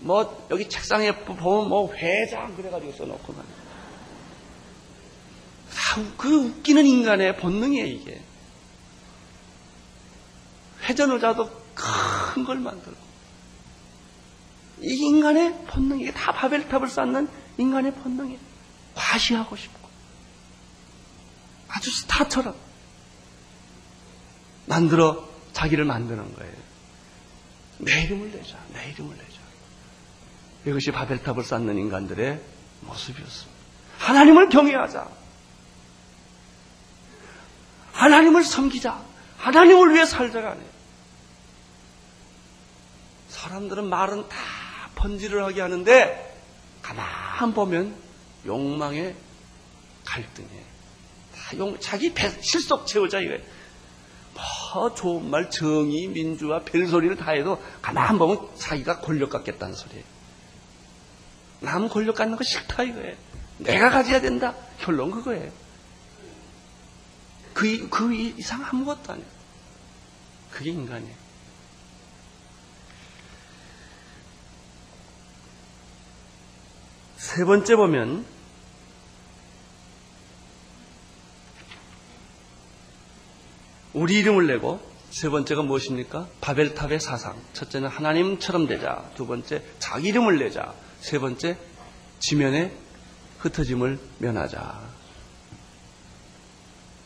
[0.00, 3.64] 뭐 여기 책상에 보면 뭐 회장 그래가지고 써놓고 말이에요.
[6.16, 8.22] 그 웃기는 인간의 본능이에요 이게.
[10.82, 12.98] 회전의자도 큰 걸 만들고
[14.82, 18.38] 이 인간의 본능, 이게 다 바벨탑을 쌓는 인간의 본능이에요.
[18.94, 19.88] 과시하고 싶고.
[21.68, 22.54] 아주 스타처럼
[24.66, 26.52] 만들어 자기를 만드는 거예요.
[27.78, 29.40] 내 이름을 내자, 내 이름을 내자.
[30.66, 32.40] 이것이 바벨탑을 쌓는 인간들의
[32.80, 33.54] 모습이었습니다.
[33.98, 35.08] 하나님을 경외하자.
[37.92, 39.02] 하나님을 섬기자.
[39.38, 40.68] 하나님을 위해 살자가 아니에요.
[43.28, 44.36] 사람들은 말은 다
[44.94, 46.34] 번지를 하게 하는데
[46.82, 47.94] 가만 보면
[48.46, 49.14] 욕망의
[50.04, 50.64] 갈등이에요.
[51.34, 53.42] 다 용, 자기 배, 실속 채우자 이거예요.
[54.74, 60.04] 뭐 좋은 말, 정의, 민주화, 별소리를 다 해도 가만 보면 자기가 권력 갖겠다는 소리예요.
[61.60, 63.16] 남 권력 갖는 거 싫다 이거예요.
[63.58, 64.54] 내가 가져야 된다.
[64.80, 65.50] 결론 그거예요.
[67.52, 69.28] 그, 그 이상 아무것도 아니에요.
[70.50, 71.14] 그게 인간이에요.
[77.16, 78.33] 세 번째 보면
[83.94, 84.80] 우리 이름을 내고
[85.10, 86.26] 세 번째가 무엇입니까?
[86.40, 87.40] 바벨탑의 사상.
[87.52, 89.08] 첫째는 하나님처럼 되자.
[89.16, 90.74] 두 번째 자기 이름을 내자.
[91.00, 91.56] 세 번째
[92.18, 92.76] 지면에
[93.38, 94.80] 흩어짐을 면하자.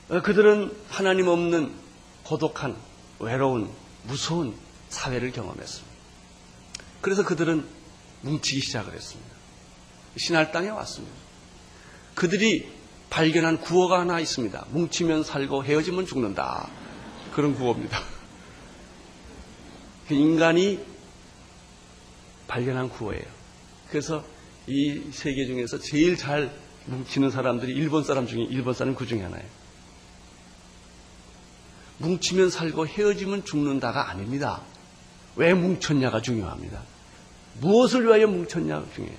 [0.08, 1.74] 어, 그들은 하나님 없는
[2.24, 2.74] 고독한
[3.18, 3.70] 외로운
[4.04, 4.54] 무서운
[4.88, 5.96] 사회를 경험했습니다.
[7.02, 7.66] 그래서 그들은
[8.22, 9.30] 뭉치기 시작을 했습니다.
[10.16, 11.14] 신할 땅에 왔습니다.
[12.14, 12.72] 그들이
[13.10, 14.66] 발견한 구호가 하나 있습니다.
[14.70, 16.68] 뭉치면 살고 헤어지면 죽는다.
[17.38, 18.02] 그런 구호입니다.
[20.08, 20.84] 그 인간이
[22.48, 23.22] 발견한 구호예요.
[23.88, 24.24] 그래서
[24.66, 26.52] 이 세계 중에서 제일 잘
[26.86, 29.46] 뭉치는 사람들이 일본 사람 중에 일본 사람 그 중에 하나예요.
[31.98, 34.62] 뭉치면 살고 헤어지면 죽는다가 아닙니다.
[35.36, 36.82] 왜 뭉쳤냐가 중요합니다.
[37.60, 39.16] 무엇을 위하여 뭉쳤냐 중에.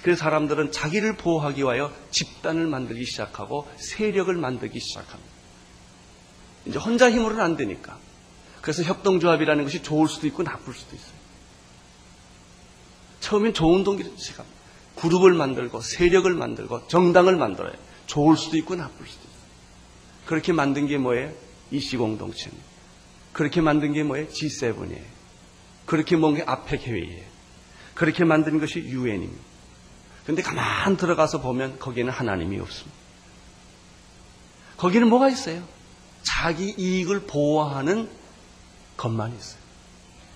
[0.00, 5.35] 그래서 사람들은 자기를 보호하기 위하여 집단을 만들기 시작하고 세력을 만들기 시작합니다.
[6.66, 7.98] 이제 혼자 힘으로는 안 되니까.
[8.60, 11.16] 그래서 협동조합이라는 것이 좋을 수도 있고 나쁠 수도 있어요.
[13.20, 13.84] 처음엔 좋은
[14.16, 14.44] 시작.
[14.96, 17.74] 그룹을 만들고 세력을 만들고 정당을 만들어요.
[18.06, 19.36] 좋을 수도 있고 나쁠 수도 있어요.
[20.26, 21.32] 그렇게 만든 게 뭐예요?
[21.70, 22.50] 이시공동체.
[23.32, 24.28] 그렇게 만든 게 뭐예요?
[24.28, 25.02] G7이에요.
[25.86, 27.24] 그렇게 뭔 게 아펙 회의예요.
[27.94, 29.42] 그렇게 만든 것이 유엔입니다.
[30.24, 32.96] 그런데 가만 들어가서 보면 거기에는 하나님이 없습니다.
[34.76, 35.62] 거기는 뭐가 있어요?
[36.26, 38.10] 자기 이익을 보호하는
[38.96, 39.60] 것만 있어요.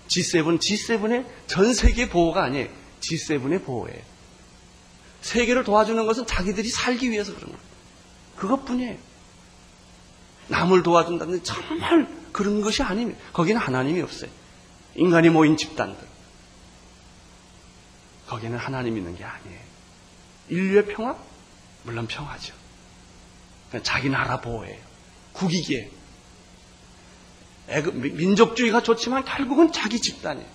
[0.06, 2.68] G7, G7의 전 세계 보호가 아니에요.
[3.00, 4.00] G7의 보호예요.
[5.20, 7.64] 세계를 도와주는 것은 자기들이 살기 위해서 그런 거예요.
[8.36, 8.96] 그것뿐이에요.
[10.48, 13.20] 남을 도와준다는 정말 그런 것이 아닙니다.
[13.32, 14.30] 거기는 하나님이 없어요.
[14.94, 16.06] 인간이 모인 집단들.
[18.28, 19.60] 거기는 하나님 있는 게 아니에요.
[20.50, 21.16] 인류의 평화?
[21.82, 22.54] 물론 평화죠.
[23.82, 24.89] 자기 나라 보호예요.
[25.32, 25.88] 국익이에요.
[27.92, 30.48] 민족주의가 좋지만 결국은 자기 집단이에요.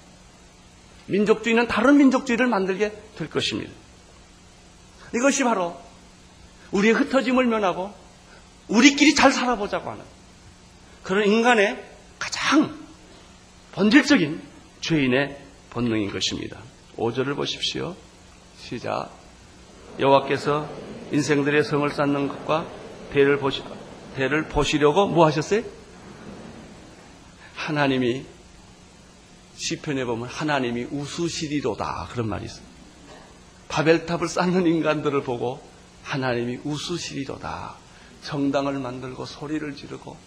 [1.08, 3.72] 민족주의는 다른 민족주의를 만들게 될 것입니다.
[5.14, 5.80] 이것이 바로
[6.72, 7.94] 우리의 흩어짐을 면하고
[8.68, 10.04] 우리끼리 잘 살아보자고 하는
[11.04, 11.84] 그런 인간의
[12.18, 12.78] 가장
[13.74, 14.42] 본질적인
[14.82, 16.58] 죄인의 본능인 것입니다.
[16.98, 17.96] 5절을 보십시오.
[18.58, 19.12] 시작.
[20.00, 20.70] 여호와께서
[21.12, 22.66] 인생들의 성을 쌓는 것과
[23.14, 23.62] 대를 보시,
[24.16, 25.64] 대를 보시려고 뭐 하셨어요?
[27.56, 28.26] 하나님이
[29.56, 32.64] 시편에 보면 하나님이 우수시리로다 그런 말이 있어요.
[33.70, 35.62] 바벨탑을 쌓는 인간들을 보고
[36.04, 37.76] 하나님이 우수시리로다.
[38.24, 40.18] 정당을 만들고 소리를 지르고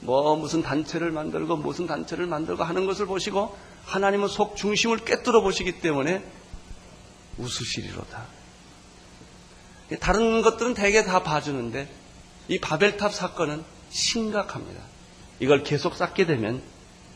[0.00, 5.80] 뭐 무슨 단체를 만들고 무슨 단체를 만들고 하는 것을 보시고 하나님은 속 중심을 꿰뚫어 보시기
[5.80, 6.24] 때문에
[7.38, 8.26] 우수시리로다.
[10.00, 11.88] 다른 것들은 대개 다 봐주는데
[12.48, 14.80] 이 바벨탑 사건은 심각합니다.
[15.40, 16.62] 이걸 계속 쌓게 되면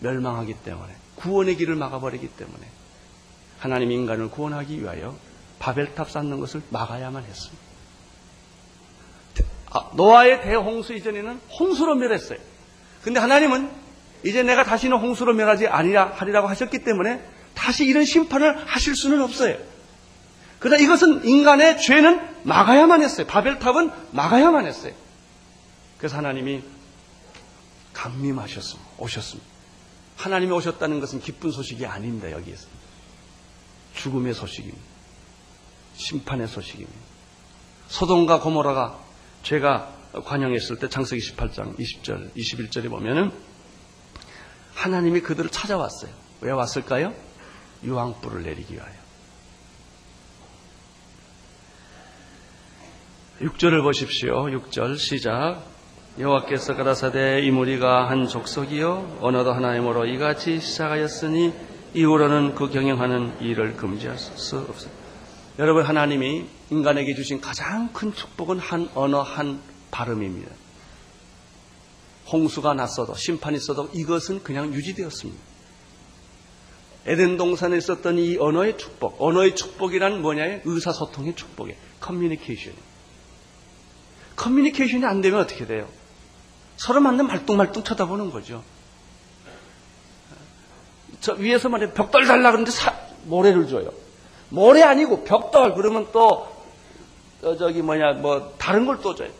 [0.00, 2.66] 멸망하기 때문에 구원의 길을 막아버리기 때문에
[3.58, 5.16] 하나님 인간을 구원하기 위하여
[5.58, 7.68] 바벨탑 쌓는 것을 막아야만 했습니다.
[9.70, 12.38] 아, 노아의 대홍수 이전에는 홍수로 멸했어요.
[13.02, 13.70] 근데 하나님은
[14.24, 17.22] 이제 내가 다시는 홍수로 멸하지 아니라 하리라고 하셨기 때문에
[17.54, 19.56] 다시 이런 심판을 하실 수는 없어요.
[20.58, 23.26] 그러나 이것은 인간의 죄는 막아야만 했어요.
[23.26, 24.92] 바벨탑은 막아야만 했어요.
[25.98, 26.62] 그래서 하나님이
[27.92, 28.90] 강림하셨습니다.
[28.98, 29.50] 오셨습니다.
[30.16, 32.30] 하나님이 오셨다는 것은 기쁜 소식이 아닙니다.
[32.30, 32.68] 여기에서.
[33.94, 34.84] 죽음의 소식입니다.
[35.96, 36.98] 심판의 소식입니다.
[37.88, 38.98] 소돔과 고모라가
[39.42, 43.32] 죄가 관영했을 때 창세기 18장 20절, 21절에 보면은
[44.74, 46.12] 하나님이 그들을 찾아왔어요.
[46.40, 47.14] 왜 왔을까요?
[47.82, 48.92] 유황불을 내리기 위하여.
[53.40, 54.44] 6절을 보십시오.
[54.46, 55.77] 6절 시작.
[56.18, 61.52] 여호와께서 가라사대 이 무리가 한 족속이요 언어도 하나님으로 이같이 시작하였으니
[61.94, 64.90] 이후로는 그 경영하는 일을 금지할 수 없어요.
[65.60, 69.60] 여러분 하나님이 인간에게 주신 가장 큰 축복은 한 언어 한
[69.92, 70.50] 발음입니다.
[72.32, 75.40] 홍수가 났어도 심판이 있어도 이것은 그냥 유지되었습니다.
[77.06, 80.62] 에덴 동산에 있었던 이 언어의 축복, 언어의 축복이란 뭐냐?
[80.64, 81.78] 의사소통의 축복이에요.
[82.00, 82.74] 커뮤니케이션.
[84.34, 85.88] 커뮤니케이션이 안 되면 어떻게 돼요?
[86.78, 88.62] 서로 만나 말뚱말뚱 쳐다보는 거죠.
[91.20, 93.90] 저 위에서 말해 벽돌 달라 그러는데 사, 모래를 줘요.
[94.48, 96.56] 모래 아니고 벽돌 그러면 또
[97.42, 99.30] 어, 저기 뭐냐 뭐 다른 걸 또 줘요.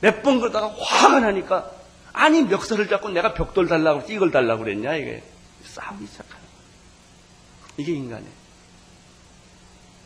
[0.00, 1.70] 몇 번 그러다가 화가 나니까
[2.12, 5.22] 아니 멱살을 잡고 내가 벽돌 달라고 이걸 달라고 그랬냐 이게
[5.64, 6.40] 싸우기 시작하는
[7.76, 8.40] 이게 인간이에요.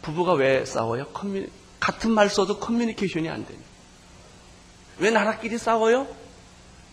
[0.02, 1.06] 부부가 왜 싸워요?
[1.12, 1.46] 커뮤니,
[1.80, 3.60] 같은 말 써도 커뮤니케이션이 안 되냐.
[4.98, 6.06] 왜 나라끼리 싸워요?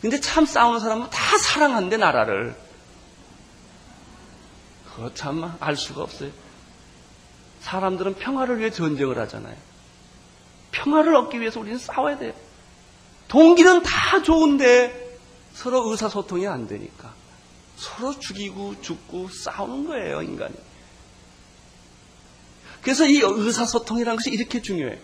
[0.02, 2.56] 근데 참 싸우는 사람은 다 사랑한대, 나라를.
[4.90, 6.32] 그거 참 알 수가 없어요.
[7.62, 9.56] 사람들은 평화를 위해 전쟁을 하잖아요.
[10.72, 12.34] 평화를 얻기 위해서 우리는 싸워야 돼요.
[13.28, 15.20] 동기는 다 좋은데
[15.54, 17.14] 서로 의사소통이 안 되니까
[17.78, 20.56] 서로 죽이고 죽고 싸우는 거예요, 인간이.
[22.82, 24.98] 그래서 이 의사소통이라는 것이 이렇게 중요해요.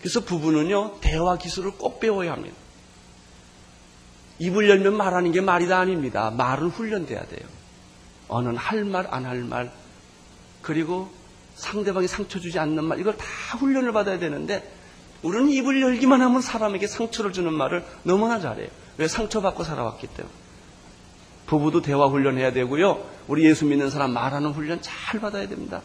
[0.00, 2.56] 그래서 부부는요, 대화 기술을 꼭 배워야 합니다.
[4.38, 6.30] 입을 열면 말하는 게 말이 다 아닙니다.
[6.30, 7.46] 말은 훈련돼야 돼요.
[8.28, 9.70] 어는 할 말, 안 할 말,
[10.62, 11.10] 그리고
[11.56, 13.24] 상대방이 상처 주지 않는 말, 이걸 다
[13.58, 14.72] 훈련을 받아야 되는데,
[15.22, 18.68] 우리는 입을 열기만 하면 사람에게 상처를 주는 말을 너무나 잘해요.
[18.96, 20.34] 왜 상처받고 살아왔기 때문에.
[21.46, 23.04] 부부도 대화 훈련해야 되고요.
[23.28, 25.82] 우리 예수 믿는 사람 말하는 훈련 잘 받아야 됩니다.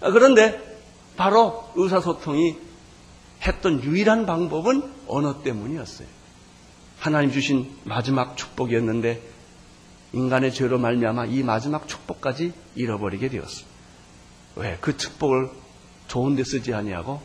[0.00, 0.65] 아, 그런데
[1.16, 2.56] 바로 의사소통이
[3.46, 6.08] 했던 유일한 방법은 언어 때문이었어요.
[6.98, 9.22] 하나님 주신 마지막 축복이었는데
[10.12, 13.76] 인간의 죄로 말미암아 이 마지막 축복까지 잃어버리게 되었습니다.
[14.56, 14.78] 왜?
[14.80, 15.50] 그 축복을
[16.08, 17.20] 좋은 데 쓰지 아니하고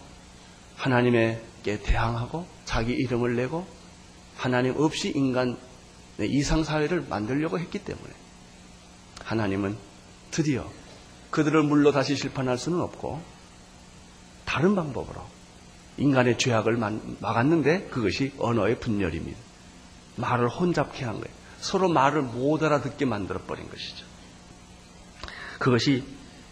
[0.75, 3.65] 하나님에게 대항하고 자기 이름을 내고
[4.35, 5.57] 하나님 없이 인간
[6.19, 8.09] 이상 사회를 만들려고 했기 때문에
[9.23, 9.77] 하나님은
[10.31, 10.69] 드디어
[11.29, 13.21] 그들을 물러 다시 실판할 수는 없고
[14.51, 15.21] 다른 방법으로
[15.95, 16.75] 인간의 죄악을
[17.21, 19.39] 막았는데 그것이 언어의 분열입니다.
[20.17, 21.33] 말을 혼잡케 한 거예요.
[21.61, 24.05] 서로 말을 못 알아듣게 만들어 버린 것이죠.
[25.57, 26.03] 그것이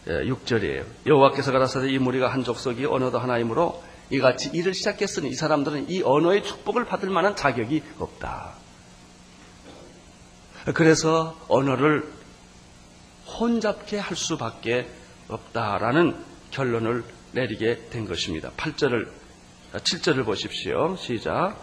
[0.06, 0.86] 6절이에요.
[1.08, 6.46] 여호와께서 가라사대 이 무리가 한 족속이 언어도 하나이므로 이같이 일을 시작했으니 이 사람들은 이 언어의
[6.46, 8.54] 축복을 받을 만한 자격이 없다.
[10.74, 12.10] 그래서 언어를
[13.28, 14.90] 혼잡게 할 수밖에
[15.28, 16.16] 없다라는
[16.52, 18.52] 결론을 내리게 된 것입니다.
[18.58, 19.10] 8절을
[19.74, 20.96] 7절을 보십시오.
[20.98, 21.56] 시작.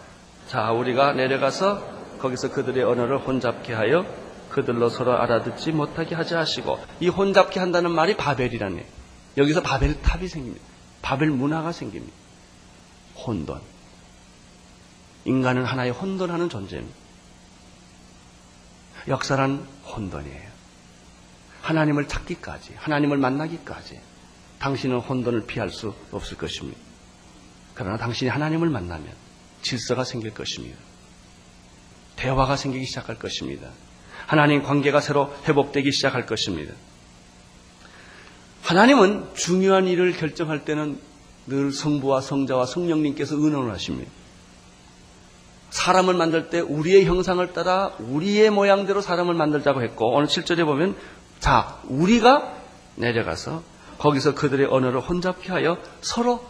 [0.47, 4.05] 자, 우리가 내려가서 거기서 그들의 언어를 혼잡케 하여
[4.49, 8.85] 그들로 서로 알아듣지 못하게 하지 하시고 이 혼잡케 한다는 말이 바벨이라네.
[9.37, 10.65] 여기서 바벨 탑이 생깁니다.
[11.01, 12.13] 바벨 문화가 생깁니다.
[13.15, 13.61] 혼돈.
[15.25, 16.95] 인간은 하나의 혼돈하는 존재입니다.
[19.07, 20.47] 역사란 혼돈이에요.
[21.61, 23.99] 하나님을 찾기까지, 하나님을 만나기까지
[24.59, 26.79] 당신은 혼돈을 피할 수 없을 것입니다.
[27.73, 29.07] 그러나 당신이 하나님을 만나면
[29.61, 30.77] 질서가 생길 것입니다.
[32.15, 33.69] 대화가 생기기 시작할 것입니다.
[34.25, 36.73] 하나님 관계가 새로 회복되기 시작할 것입니다.
[38.63, 40.99] 하나님은 중요한 일을 결정할 때는
[41.45, 44.11] 늘 성부와 성자와 성령님께서 의논을 하십니다.
[45.69, 50.95] 사람을 만들 때 우리의 형상을 따라 우리의 모양대로 사람을 만들자고 했고 오늘 7절에 보면
[51.39, 52.55] 자 우리가
[52.95, 53.63] 내려가서
[53.99, 56.45] 거기서 그들의 언어를 혼잡케 하여 서로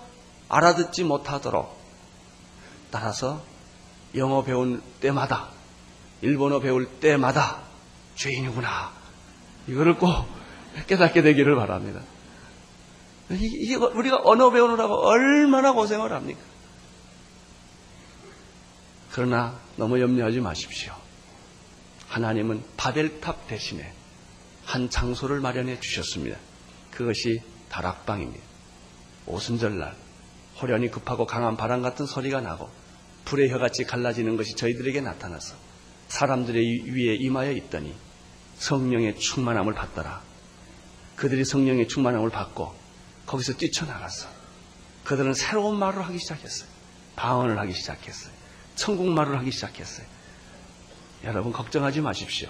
[0.50, 1.78] 알아듣지 못하도록
[2.92, 3.42] 따라서
[4.16, 5.50] 영어 배울 때마다
[6.22, 7.62] 일본어 배울 때마다
[8.16, 8.92] 죄인이구나
[9.68, 10.26] 이거를 꼭
[10.88, 12.02] 깨닫게 되기를 바랍니다.
[13.30, 16.40] 이게 우리가 언어 배우느라고 얼마나 고생을 합니까?
[19.12, 20.94] 그러나 너무 염려하지 마십시오.
[22.08, 23.92] 하나님은 바벨탑 대신에
[24.64, 26.38] 한 장소를 마련해 주셨습니다.
[26.98, 28.44] 그것이 다락방입니다.
[29.28, 29.96] 오순절날
[30.60, 32.72] 호련히 급하고 강한 바람 같은 소리가 나고
[33.24, 35.56] 불의 혀같이 갈라지는 것이 저희들에게 나타나서
[36.08, 37.94] 사람들의 위에 임하여 있더니
[38.58, 40.24] 성령의 충만함을 받더라.
[41.16, 42.74] 그들이 성령의 충만함을 받고
[43.28, 44.28] 거기서 뛰쳐나갔어.
[45.04, 46.68] 그들은 새로운 말을 하기 시작했어요.
[47.16, 48.34] 방언을 하기 시작했어요.
[48.76, 50.08] 천국 말을 하기 시작했어요.
[51.26, 52.50] 여러분 걱정하지 마십시오.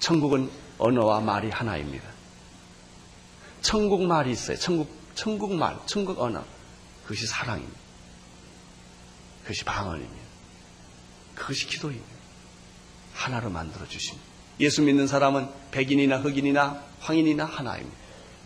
[0.00, 2.15] 천국은 언어와 말이 하나입니다.
[3.66, 4.56] 천국 말이 있어요.
[4.56, 6.44] 천국, 천국 말, 천국 언어.
[7.02, 7.76] 그것이 사랑입니다.
[9.42, 10.22] 그것이 방언입니다.
[11.34, 12.06] 그것이 기도입니다.
[13.12, 14.24] 하나로 만들어 주십니다.
[14.60, 17.96] 예수 믿는 사람은 백인이나 흑인이나 황인이나 하나입니다.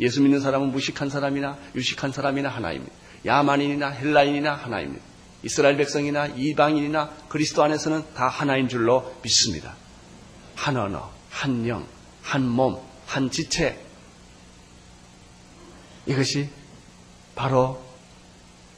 [0.00, 2.90] 예수 믿는 사람은 무식한 사람이나 유식한 사람이나 하나입니다.
[3.26, 5.04] 야만인이나 헬라인이나 하나입니다.
[5.42, 9.74] 이스라엘 백성이나 이방인이나 그리스도 안에서는 다 하나인 줄로 믿습니다.
[10.54, 11.86] 한 언어, 한 영,
[12.22, 13.89] 한 몸, 한 지체.
[16.06, 16.48] 이것이
[17.34, 17.82] 바로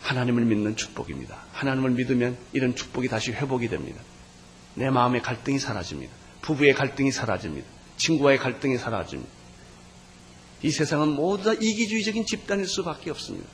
[0.00, 1.36] 하나님을 믿는 축복입니다.
[1.52, 4.00] 하나님을 믿으면 이런 축복이 다시 회복이 됩니다.
[4.74, 6.12] 내 마음의 갈등이 사라집니다.
[6.42, 7.66] 부부의 갈등이 사라집니다.
[7.96, 9.30] 친구와의 갈등이 사라집니다.
[10.62, 13.48] 이 세상은 모두 다 이기주의적인 집단일 수밖에 없습니다.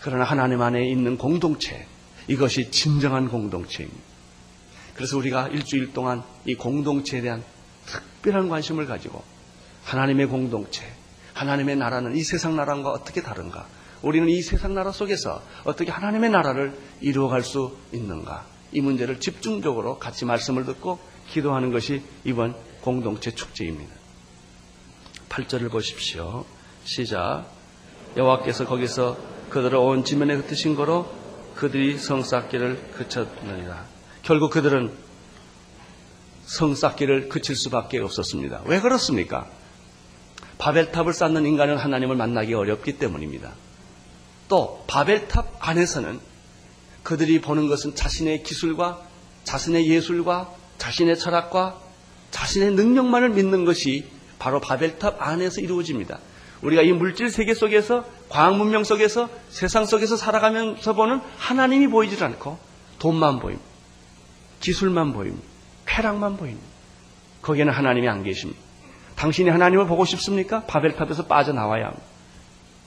[0.00, 1.86] 그러나 하나님 안에 있는 공동체,
[2.28, 4.00] 이것이 진정한 공동체입니다.
[4.94, 7.44] 그래서 우리가 일주일 동안 이 공동체에 대한
[7.86, 9.22] 특별한 관심을 가지고
[9.84, 10.90] 하나님의 공동체,
[11.40, 13.66] 하나님의 나라는 이 세상 나라와 어떻게 다른가?
[14.02, 18.44] 우리는 이 세상 나라 속에서 어떻게 하나님의 나라를 이루어갈 수 있는가?
[18.72, 20.98] 이 문제를 집중적으로 같이 말씀을 듣고
[21.30, 23.90] 기도하는 것이 이번 공동체 축제입니다.
[25.30, 26.44] 8절을 보십시오.
[26.84, 27.46] 시작.
[28.18, 29.16] 여호와께서 거기서
[29.48, 31.10] 그들을 온 지면에 흩으신 거로
[31.54, 33.86] 그들이 성 쌓기를 그쳤느니라.
[34.22, 34.92] 결국 그들은
[36.44, 38.62] 성 쌓기를 그칠 수밖에 없었습니다.
[38.66, 39.48] 왜 그렇습니까?
[40.60, 43.52] 바벨탑을 쌓는 인간은 하나님을 만나기 어렵기 때문입니다.
[44.48, 46.20] 또 바벨탑 안에서는
[47.02, 49.00] 그들이 보는 것은 자신의 기술과
[49.44, 51.80] 자신의 예술과 자신의 철학과
[52.30, 54.06] 자신의 능력만을 믿는 것이
[54.38, 56.18] 바로 바벨탑 안에서 이루어집니다.
[56.62, 62.58] 우리가 이 물질 세계 속에서 과학 문명 속에서 세상 속에서 살아가면서 보는 하나님이 보이질 않고
[62.98, 63.64] 돈만 보입니다.
[64.60, 65.46] 기술만 보입니다.
[65.86, 66.66] 쾌락만 보입니다.
[67.40, 68.69] 거기에는 하나님이 안 계십니다.
[69.20, 70.64] 당신이 하나님을 보고 싶습니까?
[70.64, 72.02] 바벨탑에서 빠져나와야 합니다.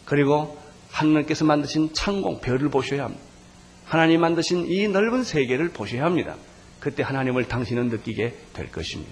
[0.03, 0.59] 그리고
[0.89, 3.23] 하나님께서 만드신 창공, 별을 보셔야 합니다.
[3.85, 6.35] 하나님 만드신 이 넓은 세계를 보셔야 합니다.
[6.79, 9.11] 그때 하나님을 당신은 느끼게 될 것입니다.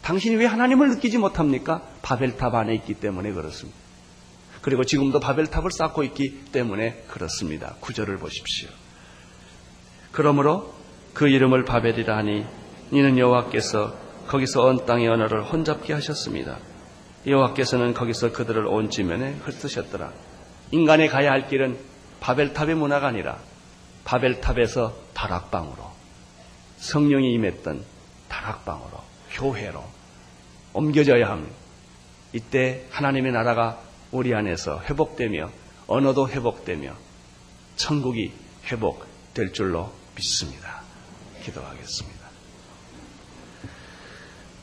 [0.00, 1.82] 당신이 왜 하나님을 느끼지 못합니까?
[2.00, 3.78] 바벨탑 안에 있기 때문에 그렇습니다.
[4.62, 7.74] 그리고 지금도 바벨탑을 쌓고 있기 때문에 그렇습니다.
[7.80, 8.70] 구절을 보십시오.
[10.12, 10.72] 그러므로
[11.12, 12.46] 그 이름을 바벨이라 하니
[12.90, 16.58] 이는 여호와께서 거기서 온 땅의 언어를 혼잡게 하셨습니다.
[17.26, 20.12] 여호와께서는 거기서 그들을 온 지면에 흩으셨더라.
[20.70, 21.76] 인간이 가야 할 길은
[22.20, 23.38] 바벨탑의 문화가 아니라
[24.04, 25.84] 바벨탑에서 다락방으로
[26.78, 27.84] 성령이 임했던
[28.28, 29.00] 다락방으로
[29.32, 29.84] 교회로
[30.74, 31.56] 옮겨져야 합니다.
[32.32, 33.80] 이때 하나님의 나라가
[34.12, 35.50] 우리 안에서 회복되며
[35.88, 36.94] 언어도 회복되며
[37.74, 38.32] 천국이
[38.66, 40.82] 회복될 줄로 믿습니다.
[41.42, 42.19] 기도하겠습니다.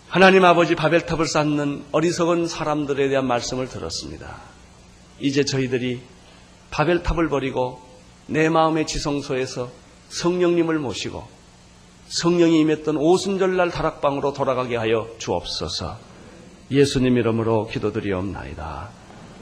[0.10, 4.38] 하나님 아버지 바벨탑을 쌓는 어리석은 사람들에 대한 말씀을 들었습니다.
[5.20, 6.01] 이제 저희들이
[6.72, 7.82] 바벨탑을 버리고
[8.28, 9.70] 내 마음의 지성소에서
[10.10, 11.28] 성령님을 모시고
[12.08, 15.97] 성령이 임했던 오순절날 다락방으로 돌아가게 하여 주옵소서
[16.72, 18.89] 예수님 이름으로 기도드리옵나이다.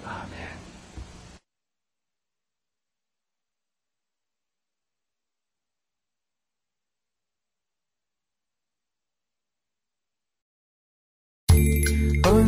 [0.04, 0.46] 아멘.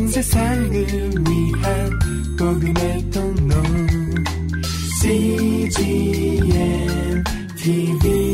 [0.08, 2.00] 온 세상을 위한
[2.40, 3.56] 복음의 통로
[5.02, 6.44] CGM
[7.58, 8.27] TV